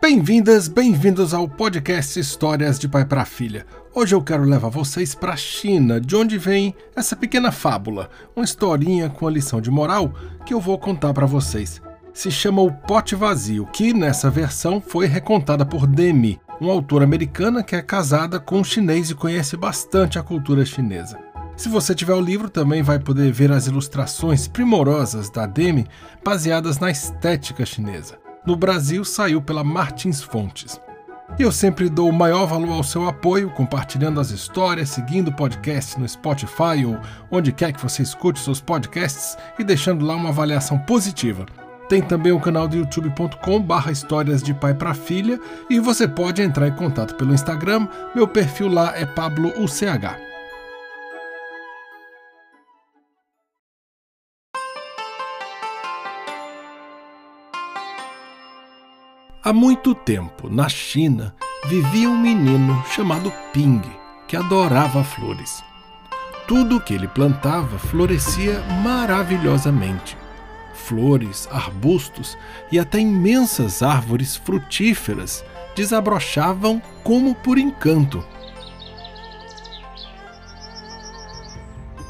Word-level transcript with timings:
Bem-vindas, 0.00 0.66
bem-vindos 0.66 1.34
ao 1.34 1.46
podcast 1.46 2.18
Histórias 2.18 2.78
de 2.78 2.88
Pai 2.88 3.04
para 3.04 3.26
Filha. 3.26 3.66
Hoje 3.94 4.14
eu 4.14 4.22
quero 4.22 4.44
levar 4.44 4.70
vocês 4.70 5.14
para 5.14 5.34
a 5.34 5.36
China, 5.36 6.00
de 6.00 6.16
onde 6.16 6.38
vem 6.38 6.74
essa 6.96 7.14
pequena 7.14 7.52
fábula, 7.52 8.08
uma 8.34 8.42
historinha 8.42 9.10
com 9.10 9.26
a 9.26 9.30
lição 9.30 9.60
de 9.60 9.70
moral 9.70 10.14
que 10.46 10.54
eu 10.54 10.60
vou 10.60 10.78
contar 10.78 11.12
para 11.12 11.26
vocês. 11.26 11.82
Se 12.14 12.30
chama 12.30 12.62
O 12.62 12.72
Pote 12.72 13.14
Vazio, 13.14 13.66
que 13.66 13.92
nessa 13.92 14.30
versão 14.30 14.80
foi 14.80 15.06
recontada 15.06 15.66
por 15.66 15.86
Demi, 15.86 16.40
uma 16.58 16.72
autora 16.72 17.04
americana 17.04 17.62
que 17.62 17.76
é 17.76 17.82
casada 17.82 18.40
com 18.40 18.60
um 18.60 18.64
chinês 18.64 19.10
e 19.10 19.14
conhece 19.14 19.54
bastante 19.54 20.18
a 20.18 20.22
cultura 20.22 20.64
chinesa. 20.64 21.18
Se 21.58 21.68
você 21.68 21.94
tiver 21.94 22.14
o 22.14 22.22
livro, 22.22 22.48
também 22.48 22.82
vai 22.82 22.98
poder 22.98 23.30
ver 23.30 23.52
as 23.52 23.66
ilustrações 23.66 24.48
primorosas 24.48 25.28
da 25.28 25.44
Demi, 25.44 25.86
baseadas 26.24 26.78
na 26.78 26.90
estética 26.90 27.66
chinesa. 27.66 28.18
No 28.44 28.56
Brasil, 28.56 29.04
saiu 29.04 29.42
pela 29.42 29.62
Martins 29.62 30.22
Fontes. 30.22 30.80
Eu 31.38 31.52
sempre 31.52 31.88
dou 31.88 32.08
o 32.08 32.12
maior 32.12 32.46
valor 32.46 32.72
ao 32.72 32.82
seu 32.82 33.06
apoio, 33.06 33.50
compartilhando 33.50 34.18
as 34.18 34.30
histórias, 34.30 34.88
seguindo 34.88 35.28
o 35.28 35.36
podcast 35.36 35.98
no 35.98 36.08
Spotify 36.08 36.84
ou 36.86 36.98
onde 37.30 37.52
quer 37.52 37.72
que 37.72 37.82
você 37.82 38.02
escute 38.02 38.40
seus 38.40 38.60
podcasts 38.60 39.36
e 39.58 39.64
deixando 39.64 40.04
lá 40.04 40.16
uma 40.16 40.30
avaliação 40.30 40.78
positiva. 40.78 41.46
Tem 41.88 42.00
também 42.00 42.32
o 42.32 42.40
canal 42.40 42.66
do 42.66 42.76
youtube.com 42.76 43.60
barra 43.60 43.92
histórias 43.92 44.42
de 44.42 44.54
pai 44.54 44.74
para 44.74 44.94
filha 44.94 45.38
e 45.68 45.78
você 45.78 46.08
pode 46.08 46.40
entrar 46.40 46.68
em 46.68 46.76
contato 46.76 47.14
pelo 47.16 47.34
Instagram, 47.34 47.88
meu 48.14 48.26
perfil 48.26 48.68
lá 48.68 48.96
é 48.96 49.04
PabloUCH. 49.04 50.29
Há 59.42 59.54
muito 59.54 59.94
tempo, 59.94 60.50
na 60.50 60.68
China, 60.68 61.34
vivia 61.64 62.10
um 62.10 62.20
menino 62.20 62.84
chamado 62.94 63.32
Ping, 63.54 63.80
que 64.28 64.36
adorava 64.36 65.02
flores. 65.02 65.64
Tudo 66.46 66.76
o 66.76 66.80
que 66.80 66.92
ele 66.92 67.08
plantava 67.08 67.78
florescia 67.78 68.60
maravilhosamente. 68.82 70.14
Flores, 70.74 71.48
arbustos 71.50 72.36
e 72.70 72.78
até 72.78 72.98
imensas 72.98 73.82
árvores 73.82 74.36
frutíferas 74.36 75.42
desabrochavam 75.74 76.82
como 77.02 77.34
por 77.34 77.56
encanto. 77.56 78.22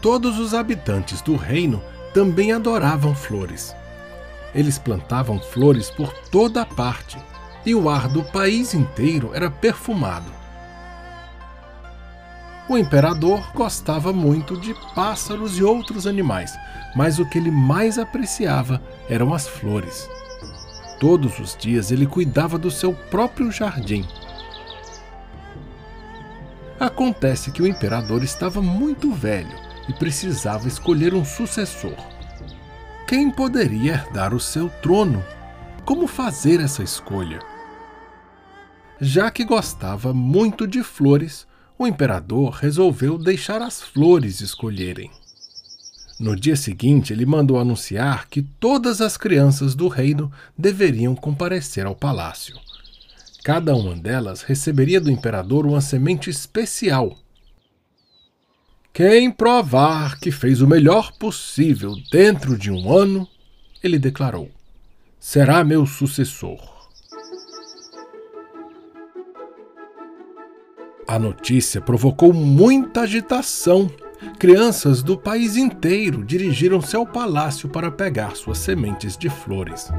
Todos 0.00 0.38
os 0.38 0.54
habitantes 0.54 1.20
do 1.20 1.34
reino 1.34 1.82
também 2.14 2.52
adoravam 2.52 3.16
flores. 3.16 3.74
Eles 4.56 4.78
plantavam 4.78 5.38
flores 5.38 5.90
por 5.90 6.10
toda 6.30 6.62
a 6.62 6.66
parte 6.66 7.18
e 7.66 7.74
o 7.74 7.90
ar 7.90 8.08
do 8.08 8.24
país 8.24 8.72
inteiro 8.72 9.32
era 9.34 9.50
perfumado. 9.50 10.32
O 12.66 12.78
imperador 12.78 13.52
gostava 13.54 14.14
muito 14.14 14.56
de 14.56 14.74
pássaros 14.94 15.58
e 15.58 15.62
outros 15.62 16.06
animais, 16.06 16.56
mas 16.96 17.18
o 17.18 17.26
que 17.26 17.36
ele 17.36 17.50
mais 17.50 17.98
apreciava 17.98 18.82
eram 19.10 19.34
as 19.34 19.46
flores. 19.46 20.08
Todos 20.98 21.38
os 21.38 21.54
dias 21.54 21.92
ele 21.92 22.06
cuidava 22.06 22.56
do 22.56 22.70
seu 22.70 22.94
próprio 22.94 23.52
jardim. 23.52 24.06
Acontece 26.80 27.50
que 27.50 27.62
o 27.62 27.66
imperador 27.66 28.24
estava 28.24 28.62
muito 28.62 29.12
velho 29.12 29.58
e 29.86 29.92
precisava 29.92 30.66
escolher 30.66 31.14
um 31.14 31.24
sucessor. 31.24 32.15
Quem 33.06 33.30
poderia 33.30 33.92
herdar 33.92 34.34
o 34.34 34.40
seu 34.40 34.68
trono? 34.82 35.24
Como 35.84 36.08
fazer 36.08 36.58
essa 36.58 36.82
escolha? 36.82 37.38
Já 39.00 39.30
que 39.30 39.44
gostava 39.44 40.12
muito 40.12 40.66
de 40.66 40.82
flores, 40.82 41.46
o 41.78 41.86
imperador 41.86 42.50
resolveu 42.54 43.16
deixar 43.16 43.62
as 43.62 43.80
flores 43.80 44.40
escolherem. 44.40 45.08
No 46.18 46.34
dia 46.34 46.56
seguinte, 46.56 47.12
ele 47.12 47.24
mandou 47.24 47.60
anunciar 47.60 48.26
que 48.28 48.42
todas 48.42 49.00
as 49.00 49.16
crianças 49.16 49.76
do 49.76 49.86
reino 49.86 50.32
deveriam 50.58 51.14
comparecer 51.14 51.86
ao 51.86 51.94
palácio. 51.94 52.58
Cada 53.44 53.76
uma 53.76 53.94
delas 53.94 54.42
receberia 54.42 55.00
do 55.00 55.12
imperador 55.12 55.64
uma 55.64 55.80
semente 55.80 56.28
especial 56.28 57.16
quem 58.96 59.30
provar 59.30 60.18
que 60.18 60.30
fez 60.30 60.62
o 60.62 60.66
melhor 60.66 61.12
possível 61.18 61.94
dentro 62.10 62.56
de 62.56 62.70
um 62.70 62.90
ano, 62.90 63.28
ele 63.84 63.98
declarou, 63.98 64.50
será 65.20 65.62
meu 65.62 65.84
sucessor. 65.84 66.58
A 71.06 71.18
notícia 71.18 71.78
provocou 71.78 72.32
muita 72.32 73.02
agitação. 73.02 73.90
Crianças 74.38 75.02
do 75.02 75.18
país 75.18 75.58
inteiro 75.58 76.24
dirigiram-se 76.24 76.96
ao 76.96 77.06
palácio 77.06 77.68
para 77.68 77.90
pegar 77.90 78.34
suas 78.34 78.56
sementes 78.56 79.14
de 79.14 79.28
flores. 79.28 79.92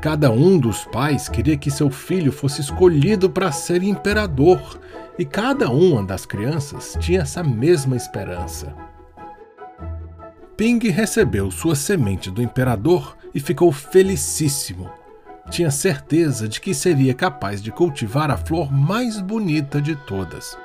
Cada 0.00 0.30
um 0.30 0.58
dos 0.58 0.86
pais 0.86 1.28
queria 1.28 1.58
que 1.58 1.70
seu 1.70 1.90
filho 1.90 2.32
fosse 2.32 2.62
escolhido 2.62 3.28
para 3.28 3.52
ser 3.52 3.82
imperador, 3.82 4.80
e 5.18 5.26
cada 5.26 5.70
uma 5.70 6.02
das 6.02 6.24
crianças 6.24 6.96
tinha 6.98 7.20
essa 7.20 7.42
mesma 7.42 7.94
esperança. 7.96 8.74
Ping 10.56 10.78
recebeu 10.88 11.50
sua 11.50 11.74
semente 11.74 12.30
do 12.30 12.42
imperador 12.42 13.14
e 13.34 13.40
ficou 13.40 13.70
felicíssimo. 13.70 14.90
Tinha 15.50 15.70
certeza 15.70 16.48
de 16.48 16.62
que 16.62 16.72
seria 16.72 17.12
capaz 17.12 17.62
de 17.62 17.70
cultivar 17.70 18.30
a 18.30 18.38
flor 18.38 18.72
mais 18.72 19.20
bonita 19.20 19.82
de 19.82 19.96
todas. 19.96 20.56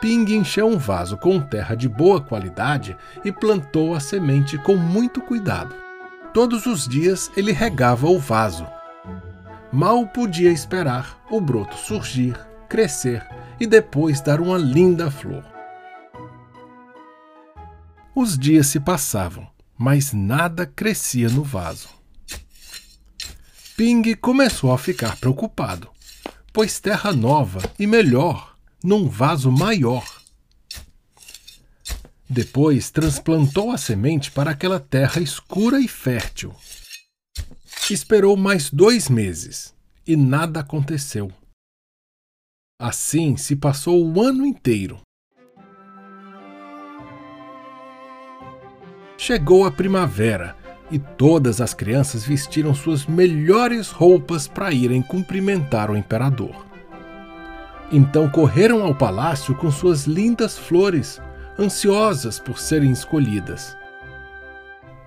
Ping 0.00 0.24
encheu 0.34 0.66
um 0.66 0.78
vaso 0.78 1.18
com 1.18 1.38
terra 1.38 1.74
de 1.74 1.88
boa 1.88 2.20
qualidade 2.20 2.96
e 3.22 3.30
plantou 3.30 3.94
a 3.94 4.00
semente 4.00 4.56
com 4.56 4.76
muito 4.76 5.20
cuidado. 5.20 5.85
Todos 6.36 6.66
os 6.66 6.86
dias 6.86 7.30
ele 7.34 7.50
regava 7.50 8.06
o 8.08 8.18
vaso. 8.18 8.66
Mal 9.72 10.06
podia 10.06 10.52
esperar 10.52 11.18
o 11.30 11.40
broto 11.40 11.78
surgir, 11.78 12.38
crescer 12.68 13.26
e 13.58 13.66
depois 13.66 14.20
dar 14.20 14.38
uma 14.38 14.58
linda 14.58 15.10
flor. 15.10 15.42
Os 18.14 18.38
dias 18.38 18.66
se 18.66 18.78
passavam, 18.78 19.48
mas 19.78 20.12
nada 20.12 20.66
crescia 20.66 21.30
no 21.30 21.42
vaso. 21.42 21.88
Ping 23.74 24.14
começou 24.16 24.74
a 24.74 24.76
ficar 24.76 25.16
preocupado, 25.16 25.88
pois 26.52 26.78
terra 26.78 27.14
nova 27.14 27.62
e 27.78 27.86
melhor, 27.86 28.54
num 28.84 29.08
vaso 29.08 29.50
maior, 29.50 30.04
depois 32.28 32.90
transplantou 32.90 33.70
a 33.70 33.78
semente 33.78 34.30
para 34.30 34.50
aquela 34.50 34.80
terra 34.80 35.20
escura 35.20 35.80
e 35.80 35.86
fértil. 35.86 36.54
Esperou 37.90 38.36
mais 38.36 38.68
dois 38.68 39.08
meses 39.08 39.72
e 40.06 40.16
nada 40.16 40.60
aconteceu. 40.60 41.30
Assim 42.80 43.36
se 43.36 43.54
passou 43.54 44.04
o 44.04 44.20
ano 44.20 44.44
inteiro. 44.44 45.00
Chegou 49.16 49.64
a 49.64 49.70
primavera 49.70 50.56
e 50.90 50.98
todas 50.98 51.60
as 51.60 51.72
crianças 51.72 52.24
vestiram 52.24 52.74
suas 52.74 53.06
melhores 53.06 53.90
roupas 53.90 54.46
para 54.46 54.72
irem 54.72 55.00
cumprimentar 55.00 55.90
o 55.90 55.96
imperador. 55.96 56.66
Então 57.90 58.28
correram 58.28 58.84
ao 58.84 58.94
palácio 58.94 59.54
com 59.54 59.70
suas 59.70 60.06
lindas 60.06 60.58
flores 60.58 61.20
ansiosas 61.58 62.38
por 62.38 62.58
serem 62.58 62.90
escolhidas. 62.90 63.76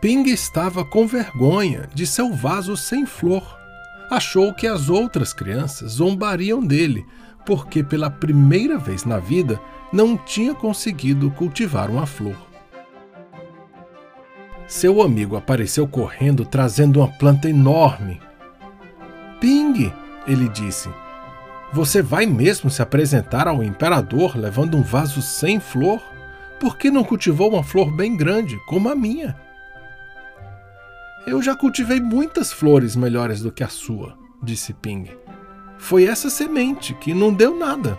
Ping 0.00 0.24
estava 0.24 0.84
com 0.84 1.06
vergonha 1.06 1.88
de 1.94 2.06
seu 2.06 2.32
vaso 2.32 2.76
sem 2.76 3.06
flor. 3.06 3.56
Achou 4.10 4.52
que 4.52 4.66
as 4.66 4.88
outras 4.88 5.32
crianças 5.32 5.92
zombariam 5.92 6.60
dele, 6.60 7.06
porque 7.46 7.82
pela 7.82 8.10
primeira 8.10 8.76
vez 8.76 9.04
na 9.04 9.18
vida 9.18 9.60
não 9.92 10.16
tinha 10.16 10.54
conseguido 10.54 11.30
cultivar 11.30 11.90
uma 11.90 12.06
flor. 12.06 12.36
Seu 14.66 15.02
amigo 15.02 15.36
apareceu 15.36 15.86
correndo 15.86 16.44
trazendo 16.44 17.00
uma 17.00 17.08
planta 17.08 17.48
enorme. 17.48 18.20
Ping, 19.40 19.92
ele 20.26 20.48
disse, 20.48 20.88
você 21.72 22.02
vai 22.02 22.26
mesmo 22.26 22.70
se 22.70 22.82
apresentar 22.82 23.48
ao 23.48 23.62
imperador 23.62 24.36
levando 24.36 24.76
um 24.76 24.82
vaso 24.82 25.22
sem 25.22 25.58
flor? 25.58 26.02
Por 26.62 26.78
que 26.78 26.92
não 26.92 27.02
cultivou 27.02 27.50
uma 27.50 27.64
flor 27.64 27.90
bem 27.90 28.16
grande, 28.16 28.56
como 28.68 28.88
a 28.88 28.94
minha? 28.94 29.36
Eu 31.26 31.42
já 31.42 31.56
cultivei 31.56 32.00
muitas 32.00 32.52
flores 32.52 32.94
melhores 32.94 33.42
do 33.42 33.50
que 33.50 33.64
a 33.64 33.68
sua, 33.68 34.16
disse 34.40 34.72
Ping. 34.72 35.10
Foi 35.76 36.04
essa 36.04 36.30
semente 36.30 36.94
que 36.94 37.12
não 37.12 37.34
deu 37.34 37.58
nada. 37.58 37.98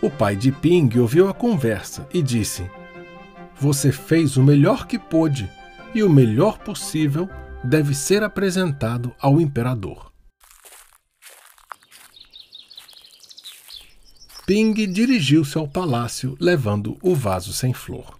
O 0.00 0.08
pai 0.08 0.34
de 0.34 0.50
Ping 0.50 0.88
ouviu 0.98 1.28
a 1.28 1.34
conversa 1.34 2.08
e 2.10 2.22
disse: 2.22 2.70
Você 3.54 3.92
fez 3.92 4.38
o 4.38 4.42
melhor 4.42 4.86
que 4.86 4.98
pôde, 4.98 5.46
e 5.94 6.02
o 6.02 6.08
melhor 6.08 6.56
possível 6.56 7.28
deve 7.62 7.94
ser 7.94 8.22
apresentado 8.22 9.14
ao 9.20 9.38
imperador. 9.38 10.09
Ping 14.50 14.74
dirigiu-se 14.74 15.56
ao 15.56 15.68
palácio 15.68 16.36
levando 16.40 16.98
o 17.04 17.14
vaso 17.14 17.52
sem 17.52 17.72
flor. 17.72 18.18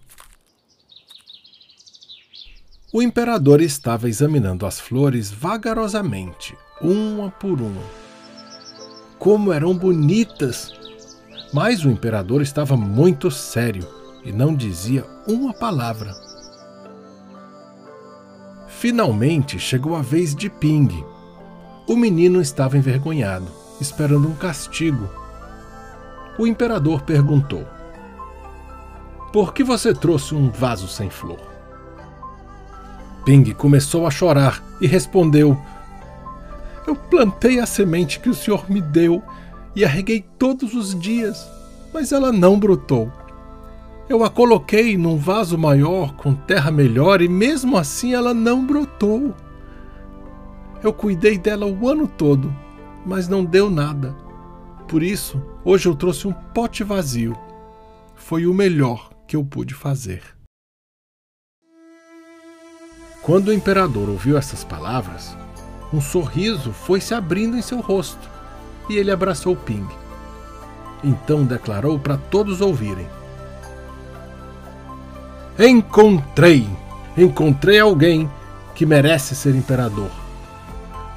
O 2.89 3.01
imperador 3.01 3.59
estava 3.59 4.07
examinando 4.07 4.65
as 4.65 4.79
flores 4.79 5.29
vagarosamente, 5.29 6.55
uma 6.81 7.29
por 7.29 7.59
uma. 7.59 7.83
Como 9.19 9.51
eram 9.51 9.77
bonitas! 9.77 10.71
Mas 11.53 11.83
o 11.83 11.89
imperador 11.89 12.41
estava 12.41 12.77
muito 12.77 13.29
sério 13.29 13.85
e 14.23 14.31
não 14.31 14.55
dizia 14.55 15.05
uma 15.27 15.53
palavra. 15.53 16.15
Finalmente 18.69 19.59
chegou 19.59 19.97
a 19.97 20.01
vez 20.01 20.33
de 20.33 20.49
Ping. 20.49 21.03
O 21.85 21.97
menino 21.97 22.39
estava 22.39 22.77
envergonhado, 22.77 23.51
esperando 23.81 24.29
um 24.29 24.35
castigo. 24.35 25.19
O 26.37 26.47
imperador 26.47 27.01
perguntou: 27.01 27.65
Por 29.33 29.53
que 29.53 29.63
você 29.63 29.93
trouxe 29.93 30.33
um 30.33 30.49
vaso 30.49 30.87
sem 30.87 31.09
flor? 31.09 31.39
Ping 33.25 33.53
começou 33.53 34.07
a 34.07 34.11
chorar 34.11 34.63
e 34.79 34.87
respondeu: 34.87 35.57
Eu 36.87 36.95
plantei 36.95 37.59
a 37.59 37.65
semente 37.65 38.19
que 38.19 38.29
o 38.29 38.33
senhor 38.33 38.69
me 38.69 38.81
deu 38.81 39.21
e 39.75 39.85
a 39.85 39.87
reguei 39.87 40.25
todos 40.37 40.73
os 40.73 40.99
dias, 40.99 41.47
mas 41.93 42.11
ela 42.11 42.31
não 42.31 42.59
brotou. 42.59 43.11
Eu 44.09 44.23
a 44.23 44.29
coloquei 44.29 44.97
num 44.97 45.17
vaso 45.17 45.57
maior 45.57 46.13
com 46.15 46.33
terra 46.33 46.71
melhor 46.71 47.21
e 47.21 47.29
mesmo 47.29 47.77
assim 47.77 48.13
ela 48.13 48.33
não 48.33 48.65
brotou. 48.65 49.33
Eu 50.83 50.91
cuidei 50.91 51.37
dela 51.37 51.65
o 51.65 51.87
ano 51.87 52.07
todo, 52.07 52.53
mas 53.05 53.27
não 53.27 53.45
deu 53.45 53.69
nada. 53.69 54.15
Por 54.91 55.01
isso, 55.01 55.41
hoje 55.63 55.87
eu 55.87 55.95
trouxe 55.95 56.27
um 56.27 56.33
pote 56.33 56.83
vazio. 56.83 57.33
Foi 58.13 58.45
o 58.45 58.53
melhor 58.53 59.09
que 59.25 59.37
eu 59.37 59.45
pude 59.45 59.73
fazer. 59.73 60.21
Quando 63.21 63.47
o 63.47 63.53
imperador 63.53 64.09
ouviu 64.09 64.37
essas 64.37 64.65
palavras, 64.65 65.33
um 65.93 66.01
sorriso 66.01 66.73
foi 66.73 66.99
se 66.99 67.13
abrindo 67.13 67.55
em 67.55 67.61
seu 67.61 67.79
rosto 67.79 68.29
e 68.89 68.97
ele 68.97 69.11
abraçou 69.11 69.55
Ping. 69.55 69.87
Então 71.01 71.45
declarou 71.45 71.97
para 71.97 72.17
todos 72.17 72.59
ouvirem: 72.59 73.07
Encontrei! 75.57 76.67
Encontrei 77.15 77.79
alguém 77.79 78.29
que 78.75 78.85
merece 78.85 79.37
ser 79.37 79.55
imperador. 79.55 80.20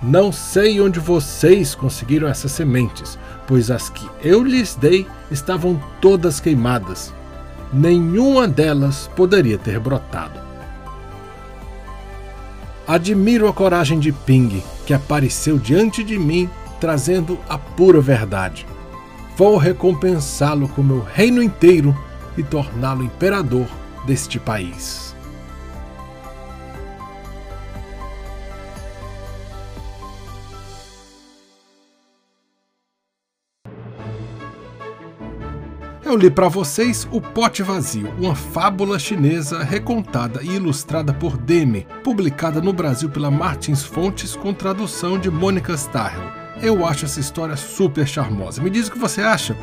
Não 0.07 0.31
sei 0.31 0.83
onde 0.83 1.01
vocês 1.01 1.75
conseguiram 1.75 2.29
essas 2.29 2.53
sementes, 2.53 3.19
pois 3.47 3.71
as 3.71 3.89
que 3.89 4.07
eu 4.23 4.45
lhes 4.45 4.75
dei 4.75 5.07
estavam 5.31 5.83
todas 5.99 6.41
queimadas. 6.41 7.11
Nenhuma 7.73 8.47
delas 8.47 9.09
poderia 9.17 9.57
ter 9.57 9.81
brotado. 9.81 10.39
Admiro 12.87 13.49
a 13.49 13.53
coragem 13.55 13.99
de 13.99 14.13
Ping, 14.13 14.63
que 14.85 14.93
apareceu 14.93 15.59
diante 15.59 16.05
de 16.05 16.19
mim 16.19 16.51
trazendo 16.79 17.39
a 17.49 17.57
pura 17.57 17.99
verdade. 17.99 18.67
Vou 19.39 19.57
recompensá-lo 19.57 20.69
com 20.69 20.83
meu 20.83 21.01
reino 21.01 21.43
inteiro 21.43 21.97
e 22.37 22.43
torná-lo 22.43 23.03
imperador 23.03 23.67
deste 24.07 24.39
país. 24.39 25.14
Eu 36.05 36.17
li 36.17 36.31
para 36.31 36.49
vocês 36.49 37.09
O 37.11 37.19
Pote 37.19 37.63
Vazio, 37.63 38.13
uma 38.19 38.35
fábula 38.35 38.99
chinesa 38.99 39.65
recontada 39.65 40.43
e 40.43 40.51
ilustrada 40.51 41.15
por 41.15 41.39
Demi, 41.39 41.87
publicada 42.03 42.61
no 42.61 42.75
Brasil 42.75 43.09
pela 43.09 43.31
Martins 43.31 43.83
Fontes 43.83 44.37
com 44.37 44.53
tradução 44.53 45.19
de 45.19 45.31
Mônica 45.31 45.73
Starrell. 45.73 46.31
Eu 46.61 46.85
acho 46.85 47.07
essa 47.07 47.21
história 47.21 47.57
super 47.57 48.07
charmosa. 48.07 48.63
Me 48.63 48.69
diz 48.69 48.89
o 48.89 48.93
que 48.93 48.99
você 48.99 49.23
acha? 49.23 49.57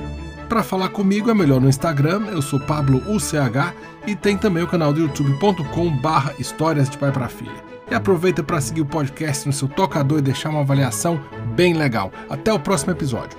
Para 0.49 0.63
falar 0.63 0.89
comigo 0.89 1.29
é 1.29 1.33
melhor 1.33 1.61
no 1.61 1.69
Instagram, 1.69 2.25
eu 2.31 2.41
sou 2.41 2.59
Pablo 2.59 2.97
UCH 3.07 3.75
e 4.07 4.15
tem 4.15 4.35
também 4.35 4.63
o 4.63 4.67
canal 4.67 4.91
do 4.91 4.99
youtube.com 4.99 5.91
barra 5.97 6.33
Histórias 6.39 6.89
de 6.89 6.97
Pai 6.97 7.11
para 7.11 7.29
Filha. 7.29 7.63
E 7.89 7.93
aproveita 7.93 8.41
para 8.41 8.59
seguir 8.59 8.81
o 8.81 8.85
podcast 8.85 9.45
no 9.45 9.53
seu 9.53 9.67
tocador 9.67 10.17
e 10.17 10.23
deixar 10.23 10.49
uma 10.49 10.61
avaliação 10.61 11.21
bem 11.55 11.75
legal. 11.75 12.11
Até 12.27 12.51
o 12.51 12.59
próximo 12.59 12.93
episódio. 12.93 13.37